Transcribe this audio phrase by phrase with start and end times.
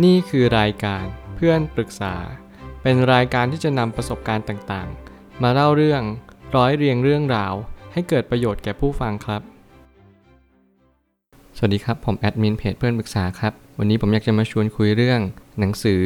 [0.00, 1.04] นี่คือรายการ
[1.36, 2.14] เพื่อนปรึกษา
[2.82, 6.02] เป็นรายการที่จะนำประสบการณ์ต่างๆ มาเล่าเรื่อง
[6.56, 7.54] ร้อยเรียงเรื่องราว
[7.92, 9.42] ให้เกิดประโยชน์แก่ผู้ฟังครับ
[11.56, 15.20] สวัสดีครับ ผมแอดมินเพจเพื่อนปรึกษาครับ วันนี้ผมอยากจะมาชวนคุยเรื่อง
[15.58, 16.00] หนังสือ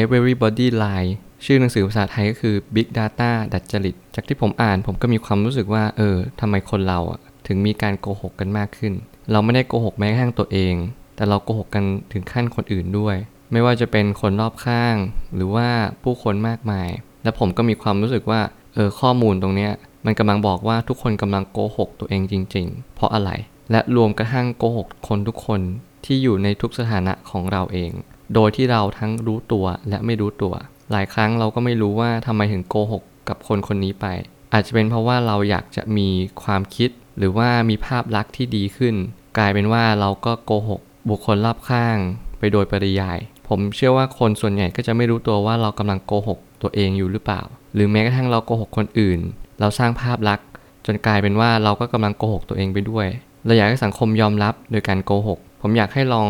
[0.00, 1.10] Everybody Lie
[1.44, 7.00] ชื่อหนังสือภาษาไทยก็คือ Big Data ดัดจริต จากที่ผมอ่านผมก็มีความรู้สึกว่า เออทำไมคนเรา
[7.46, 8.92] ถึงมีการโกหกกันมากขึ้น
[9.30, 10.74] เราไม่ได้โกหกแม้กระทั่งตัวเอง
[11.22, 13.16] แต่เราโกหกกันถึงขั้นคนอื่นด้วย
[13.52, 14.96] ไม่ว่าจะเป็นคนรอบข้าง
[15.34, 15.68] หรือว่า
[16.02, 16.88] ผู้คนมากมาย
[17.22, 18.40] และผมก็มีความรู้สึกว่า
[18.74, 19.72] เออข้อมูลตรงเนี้ย
[20.06, 23.30] มันกำลังบอกว่าทุกคนกำลังโกหกตัวเองจริง ๆ เพราะอะไร
[23.70, 25.60] และรวมกระทั่งโกหกคนทุกคน
[26.04, 27.92] ที่อยู่ในทุกสถานะของเราเอง
[28.34, 30.54] โดยที่เราทั้งรู้ตัวและไม่รู้ตัว
[30.90, 34.06] หลายครั้งเราก็ไม่รู้ว่าทำไมถึงโกหกกับคนคนนี้ไป
[34.52, 36.08] อาจจะเป็นเพราะว่าเราอยากจะมี
[36.42, 38.94] ความคิด หรือว่ามีภาพลักษณ์ที่ดีขึ้น
[39.38, 41.96] กลายเป็นว่าเราก็โกหก บุคคลรอบข้าง
[42.38, 47.40] ไปโดยปริยาย ผมเชื่อว่าคนส่วนใหญ่ก็จะไม่รู้ตัวว่าเรากำลังโกหกตัวเองอยู่หรือเปล่า
[47.74, 49.20] หรือแม้กระทั่งเราโกหกคนอื่น
[49.60, 50.46] เราสร้างภาพลักษณ์
[50.86, 53.06] จนกลายเป็นว่าเราก็กำลังโกหกตัวเองไปด้วย
[53.46, 56.28] เราอยากให้สังคมยอมรับโดยการโกหก ผมอยากให้ลอง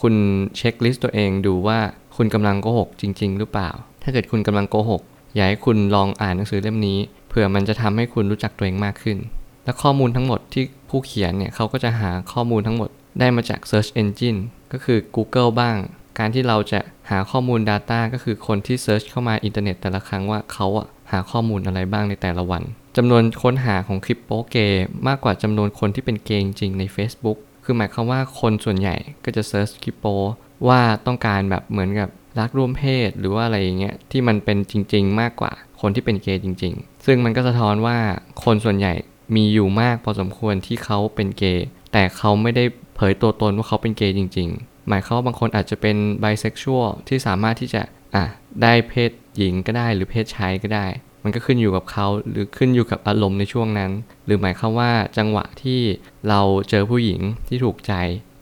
[0.00, 0.14] คุณ
[0.56, 1.78] เช็คลิสต์ตัวเองดูว่า
[2.16, 3.70] คุณกำลังโกหกจริง ๆ หรือเปล่า
[4.02, 5.02] ถ้าเกิดคุณกำลังโกหก
[5.34, 6.98] อยากให้คุณลองอ่านหนังสือเล่มนี้
[7.28, 9.18] เผื่อมันจะทำให้คุณรู้จักตัวเองมากขึ้น
[9.64, 14.40] และข้อมูลทั้งหมดที่ผู้เขียนเนี่ยเขาก็จะหาข้อมูลทั้งหมด ได้มาจาก Search Engine
[14.72, 15.76] ก็คือ Google บ้าง
[16.18, 22.62] การที่เราจะหาข้อมูล Data ก็คือคนที่ Search เข้ามาอินเทอร์เน็ตแต่ละครั้งว่าเขาอะหาข้อมูลอะไรบ้างในแต่ละวัน
[22.96, 30.04] จำนวนค้นหาของคลิปโป๊เกย์มากกว่าจำนวนคนที่เป็นเกย์จริงใน Facebook คือหมายความว่าคนส่วนใหญ่ก็จะ Search คลิปโป
[30.68, 37.98] ว่าต้องการแบบเหมือนกับรักร่วมเพศหรือว่าอะไรอย่างเงี้ยที่มันเป็นจริง ๆ มากกว่าคนที่เป็นเกย์จริง ๆ ซึ่งมันก็สะท้อนว่า
[38.44, 38.94] คนส่วนใหญ่
[39.36, 42.64] มีอยู่มากพอสมควรที่เขาเป็นเกย์แต่เขาไม่ได้
[43.10, 47.82] ยตัวตนว่าเขาเป็นเกย์จริง ๆ หมายควาว่าบางคนอาจจะเป็นไบเซ็กชวลที่สามารถที่จะ
[48.14, 48.24] อะ
[48.62, 50.86] ได้เพศหญิงก็ได้หรือเพศชายก็ได้
[51.24, 53.90] มันก็ขึ้นอยู่กับเขาหรือขึ้นอยู่กับอารมณ์ในช่วงนั้น
[54.26, 55.80] หรือหมายความว่าจังหวะที่
[56.28, 56.40] เรา
[56.70, 57.92] เจอผู้หญิงที่ถูกใจ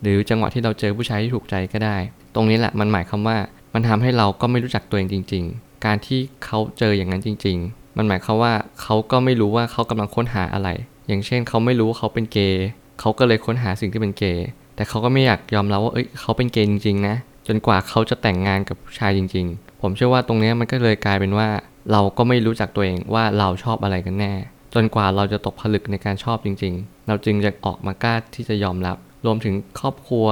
[0.02, 1.96] หรือจังหวะที่เราเจอผู้ชายที่ถูกใจก็ได้
[2.34, 3.36] ตรงนี้แหละมันหมายความว่า
[3.74, 10.68] มันทำให้เราก็ไม่รู้จักตัวเองจริง ๆ การที่เขาเจออย่างนั้นจริง ๆ มันหมายความว่าเขาก็ไม่รู้ว่าเขากำลังค้นหาอะไร
[11.08, 12.66] อย่างเช่นเขาไม่รู้ว่าเขาเป็นเกย์
[13.00, 17.16] เขาก็เลยค้นหาสิ่งที่เป็นเกย์แต่เขาก็ไม่อยากยอมรับว่าเอ้ยเขาเป็นเกย์จริงๆนะ
[17.48, 21.48] จนกว่าเขาจะแต่งงานกับผู้ชายจริง ๆ ผมเชื่อว่าตรงนี้มันก็เลยกลายเป็นว่า
[21.92, 24.34] เราก็ไม่รู้จักตัวเองว่าเราชอบอะไรกันแน่
[24.74, 28.96] จนกว่าเราจะตกผลึกในการชอบจริง ๆ เราจึงจะออกมากล้าที่จะยอมรับ
[29.26, 30.26] รวมถึงครอบครัว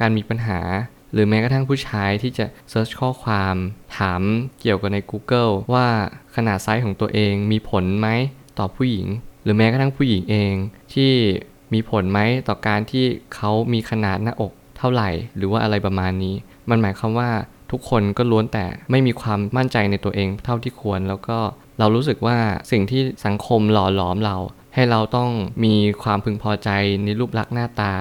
[0.00, 0.60] การมีปัญหา
[1.12, 3.54] หรือแม้กระทั่งผู้ชายที่จะ search ข้อความ
[3.96, 4.22] ถาม
[4.60, 5.86] เกี่ยวกับใน Google ว่า
[6.36, 8.08] ขนาดไซส์ของตัวเองมีผลไหม
[8.58, 9.06] ต่อผู้หญิง
[9.42, 10.54] หรือแม้กระทั่งผู้หญิงเอง
[10.94, 11.12] ที่
[11.72, 13.04] มีผลไหมต่อการที่
[13.34, 16.34] เขามีขนาดหน้าอกเท่าไหร่ หรือว่าอะไรประมาณนี้
[16.70, 17.30] มันหมายความว่า
[17.70, 21.38] ทุกคนก็ล้วนแต่ไม่มีความมั่นใจในตัวเองเท่าที่ควร แล้วก็
[21.78, 22.38] เรารู้สึกว่า
[22.72, 24.36] สิ่งที่สังคมหล่อหลอมเรา
[24.74, 25.30] ให้เราต้อง
[25.64, 26.70] มีความพึงพอใจ
[27.04, 27.92] ในรูปลักษณ์หน้าตา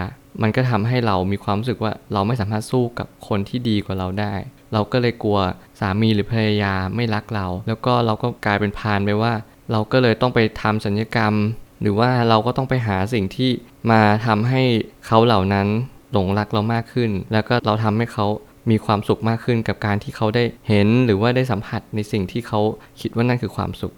[0.41, 4.33] มันก็ทำให้เรามีความรู้สึกว่าเราไม่สามารถสู้กับคนที่ดีกว่าเราได้
[4.73, 5.39] เราก็เลยกลัว
[5.79, 9.33] สามีหรือภรรยาไม่รักเรา แล้วก็เราก็กลายเป็นพานไปว่า
[9.71, 11.33] เราก็เลยต้องไปทำสัญญกรรม
[11.83, 13.51] หรือว่าเราก็ต้องไปหาสิ่งที่
[13.91, 14.61] มาทำให้
[15.05, 15.67] เขาเหล่านั้น
[16.13, 18.25] หลงรักเรามากขึ้น แล้วก็เราทำให้เขา
[18.69, 22.59] มีความสุขมากขึ้นกับการที่เขาได้เห็นหรือว่าได้สัมผัสในสิ่งที่เขา
[23.01, 23.93] คิดว่านั่นคือความสุข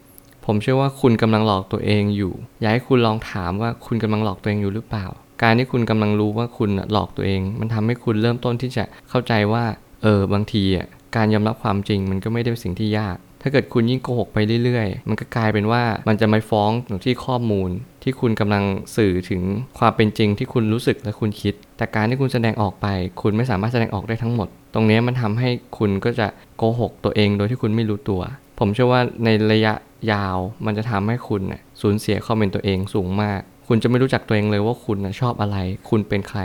[0.45, 5.05] ผมเชื่อว่าคุณกำลังหลอกตัวเองอยู่ อยากให้คุณลองถามว่าคุณกำลังหลอกตัวเองอยู่หรือเปล่า
[5.43, 9.63] การที่คุณกำลังรู้ว่าคุณหลอกตัวเอง มันทำให้คุณเริ่มต้นที่จะเข้าใจว่า
[10.03, 17.69] เออบางทีอะการยอมรับความจริงมันก็ไม่ได้เป็นสิ่งที่ยาก ถ้าเกิดคุณยิ่งโกหกไปเรื่อยๆ มันก็กลายเป็นว่ามันจะไม่ฟ้องถึงที่ข้อมูล
[18.03, 18.63] ที่คุณกำลัง
[18.97, 19.41] สื่อถึง
[19.79, 22.87] ความเป็นจริงที่คุณรู้สึกและคุณคิด แต่การที่คุณแสดงออกไป
[23.21, 28.21] คุณไม่สามารถแสดงออกได้ทั้งหมด ตรงนี้มันทำให้คุณก็จะโกหกตัวเองโดยที่คุณไม่รู้ตัว
[28.59, 29.73] ผมเชื่อว่าในระยะ
[30.11, 31.41] ยาวมันจะทำให้คุณ
[31.81, 35.57] สูญเสียความเป็นตัวเองสูงมาก คุณจะไม่รู้จักตัวเองเลยว่าคุณชอบอะไร
[35.89, 36.39] คุณเป็นใคร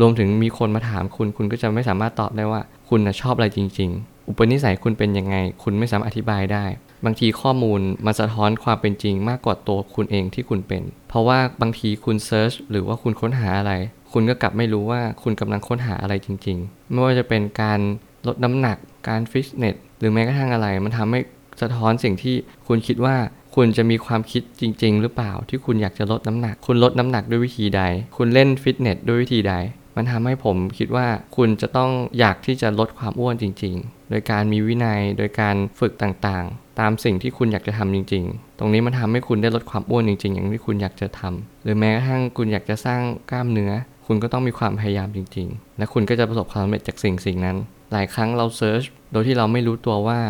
[0.00, 6.64] รวมถึงมีคนมาถามคุณ คุณก็จะไม่สามารถตอบได้ว่า คุณชอบอะไรจริง ๆ อุปนิสัยคุณเป็นยังไง คุณไม่สามารถอธิบายได้
[7.04, 13.72] บางทีข้อมูลมันสะท้อนความเป็นจริงมากกว่าตัวคุณเองที่คุณเป็น เพราะว่าบางทีคุณเซิร์ชหรือว่าคุณค้นหาอะไร
[14.12, 17.80] คุณก็กลับไม่รู้ว่าคุณกำลังค้นหาอะไรจริง ๆ ไม่ว่าจะเป็นการ
[18.26, 18.76] ลดน้ำหนัก
[19.08, 21.20] การฟิตเนส หรือแม้กระทั่งอะไร มันทำให้
[21.60, 22.36] สะท้อนสิ่งที่
[22.68, 23.16] คุณคิดว่า
[23.54, 27.82] คุณจะมีความคิดจริง ๆ หรือเปล่าที่คุณอยากจะลดน้ำหนัก คุณลดน้ำหนักด้วยวิธีใด
[28.16, 29.54] คุณเล่นฟิตเนสด้วยวิธีใด
[29.96, 31.06] มันทำให้ผมคิดว่า
[31.36, 43.00] คุณจะต้องอยากที่จะลดความอ้วนจริง ๆ โดยการมีวินัยโดยการฝึกต่างๆ ตามสิ่งที่คุณอยากจะทำจริง ๆ ตรงนี้มันทำให้คุณได้ลดความอ้วนจริง ๆ อย่างที่คุณอยากจะทำหรือแม้กระทั่งคุณอยากจะสร้าง
[43.30, 43.72] กล้ามเนื้อ
[44.06, 47.56] คุณก็ต้องมีความพยายามจริง ๆ และคุณก็จะประสบความสำเร็จจากสิ่งสิ่งนั้น
[47.92, 48.82] หลายครั้งเรา search
[49.12, 50.20] โดยที่เราไม่รู้ตัวว่า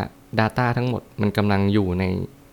[0.40, 2.04] Data ทั้งหมดมันกำลังอยู่ใน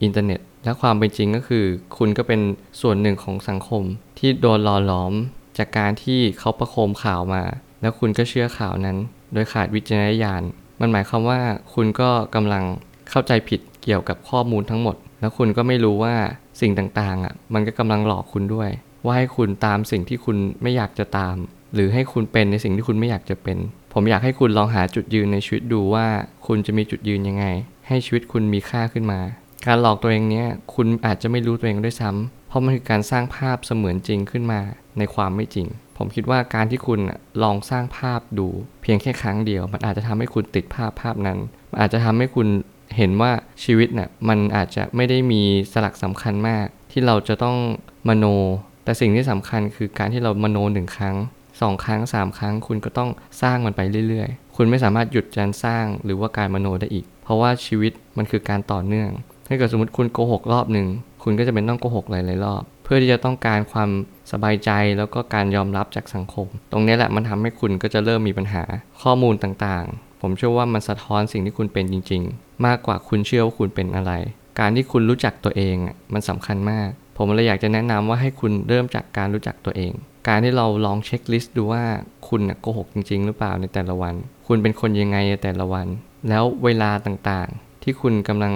[0.04, 1.66] อินเทอร์เน็ตและความเป็นจริงก็คือ
[1.98, 2.42] คุณก็เป็น
[2.82, 3.84] ส่วนหนึ่งของสังคม
[4.20, 5.14] ที่โดนหล่อหลอม
[5.58, 7.44] จากการที่เขาประโคมข่าวมา
[7.82, 8.98] แล้วคุณก็เชื่อข่าวนั้น
[9.34, 10.44] โดยขาดวิจารณญาณ
[10.82, 11.40] มันหมายความว่า
[11.74, 12.64] คุณก็กำลัง
[13.10, 16.16] เข้าใจผิดเกี่ยวกับข้อมูลทั้งหมด แล้วคุณก็ไม่รู้ว่า
[16.62, 18.70] สิ่งต่างๆอะมันก็กำลังหลอกคุณด้วย
[19.06, 21.36] ว่าให้คุณตามสิ่งที่คุณไม่อยากจะตาม
[21.74, 23.58] หรือให้คุณเป็นในสิ่งที่คุณไม่อยากจะเป็น
[23.94, 26.08] ผมอยากให้คุณลองหาจุดยืนในชีวิตดูว่า
[26.48, 27.46] คุณจะมีจุดยืนยังไง
[27.88, 29.20] ให้ชีวิตคุณมีค่าขึ้นมา
[29.66, 34.62] การหลอกตัวเองเนี้ยคุณอาจจะไม่รู้ตัวเองด้วยซ้ำเพราะมันคือการสร้างภาพเสมือนจริงขึ้นมา
[34.98, 35.68] ในความไม่จริง
[35.98, 37.00] ผมคิดว่าการที่คุณ
[37.44, 38.48] ลองสร้างภาพดู
[38.82, 41.40] เพียงแค่ครั้งเดียว มันอาจจะทำให้คุณติดภาพภาพนั้น
[41.72, 42.48] มันอาจจะทำให้คุณ
[42.98, 43.32] เห็นว่า
[43.64, 45.42] ชีวิตน่ะมันอาจจะไม่ได้มี
[45.74, 47.58] สลักสำคัญมาก ที่เราจะต้อง
[48.08, 48.26] มโน
[48.84, 51.16] แต่สิ่งที่สำคัญคือการที่เรามโนหนึ่งครั้ง
[51.62, 53.10] สองครั้งสามครั้ง คุณก็ต้อง
[53.42, 59.10] สร้างมันไปเรื่อยๆ คุณไม่สามารถหยุดการสร้างหรือว่าการมโนได้อีก เพราะว่าชีวิตมันคือการต่อเนื่อง
[59.48, 60.88] ถ้าเกิดสมมติคุณโกหกรอบหนึ่ง
[61.24, 63.90] คุณก็จะเป็นต้องโกหกหลายๆรอบ เพื่อที่จะต้องการความ
[64.32, 68.64] สบายใจแล้วก็การยอมรับจากสังคม ตรงนี้แหละมันทำให้คุณก็จะเริ่มมีปัญหา
[69.02, 74.12] ข้อมูลต่างๆ ผมเชื่อว่ามันสะท้อนสิ่งที่คุณเป็นจริง ๆ มากกว่าคุณเชื่อว่าคุณเป็นอะไร
[74.60, 75.76] การที่คุณรู้จักตัวเอง
[76.14, 79.94] มันสำคัญมาก ผมเลยอยากจะแนะนำว่าให้คุณเริ่มจากการรู้จักตัวเอง
[80.28, 81.84] การที่เราลองเช็คลิสต์ดูว่า
[82.28, 84.16] คุณโกหกจริง ๆ หรือเปล่าในแต่ละวัน
[84.48, 85.88] คุณเป็นคนยังไงในแต่ละวัน
[86.30, 88.54] แล้วเวลาต่างๆ ที่คุณกำลัง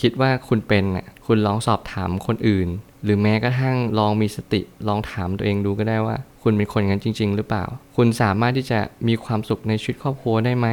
[0.00, 0.84] คิดว่าคุณเป็น
[1.26, 2.68] คุณลองสอบถามคนอื่น
[3.04, 7.64] หรือแม้กระทั่งลองมีสติลองถามตัวเองดูก็ได้ว่า คุณเป็นคนอย่างนั้นจริง ๆ หรือเปล่า
[7.96, 10.68] คุณสามารถที่จะมีความสุขในชีวิตครอบครัวได้ไหม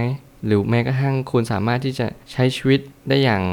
[0.45, 2.79] หรือแม้กระทั่งคุณสามารถที่จะใช้ชีวิต
[3.09, 3.43] ได้อย่าง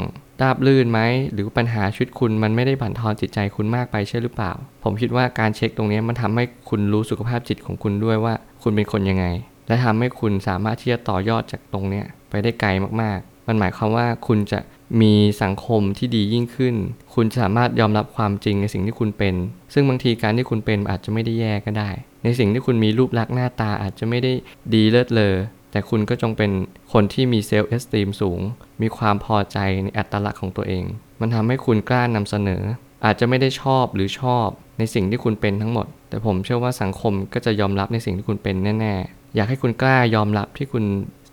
[0.42, 1.00] ราบรื่นไหม
[1.32, 4.52] หรือปัญหาชีวิตคุณมันไม่ได้บั่นทอนจิตใจคุณมากไปใช่หรือเปล่า
[4.84, 9.26] ผมคิดว่าการเช็คตรงนี้มันทำให้คุณรู้สุขภาพจิตของคุณด้วยว่า คุณเป็นคนยังไง
[9.66, 12.68] และทำให้คุณสามารถที่จะต่อยอดจากตรงเนี้ยไปได้ไกล
[13.02, 14.60] มากๆ มันหมายความว่าคุณจะ
[15.00, 16.74] มีสังคมที่ดียิ่งขึ้น
[17.14, 19.34] คุณสามารถยอมรับความจริงในสิ่งที่คุณเป็น
[19.74, 21.90] ซึ่งบางทีการที่คุณเป็นอาจจะไม่ได้แย่ก็ได้
[22.24, 24.32] ในสิ่งที่คุณมีรูปลักษณ์หน้าตาอาจจะไม่ได้
[24.74, 25.34] ดีเลิศเลอ
[25.70, 26.50] แต่คุณก็จงเป็น
[26.92, 28.40] คนที่มี self-esteem สูง
[28.82, 30.84] มีความพอใจในอัตลักษณ์ของตัวเอง
[31.20, 32.62] มันทำให้คุณกล้านำเสนอ
[33.04, 34.48] อาจจะไม่ได้ชอบหรือชอบ
[34.78, 40.84] ในสิ่งที่คุณเป็นทั้งหมด แต่ผมเชื่อว่าสังคมก็จะยอมรับในสิ่งที่คุณเป็นแน่ ๆ อยากให้คุณกล้ายอมรับที่คุณ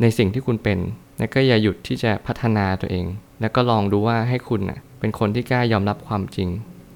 [0.02, 0.80] ในสิ่งที่คุณเป็น
[1.18, 3.06] และก็อย่าหยุดที่จะพัฒนาตัวเอง
[3.42, 6.50] แล้วก็ลองดูว่าให้คุณน่ะเป็นคนที่กล้ายอมรับความจริง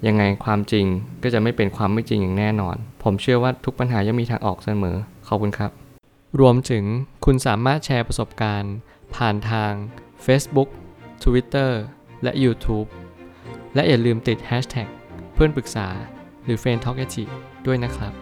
[0.07, 0.85] ยังไงความจริง
[1.23, 5.71] ก็จะไม่เป็นความไม่จริงอย่างแน่นอน ผมเชื่อว่าทุกปัญหาย่อมมีทางออกเสมอ ขอบคุณครับ
[6.39, 6.83] รวมถึง
[7.25, 8.73] คุณสามารถแชร์ประสบการณ์
[9.15, 9.71] ผ่านทาง
[10.25, 10.69] Facebook
[11.23, 11.71] Twitter
[12.23, 12.87] และ YouTube
[13.75, 14.87] และอย่าลืมติด Hashtag
[15.33, 15.87] เพื่อนปรึกษา
[16.43, 17.05] หรือ f r ร e n d t a l k a
[17.65, 18.13] ด้วยนะครับ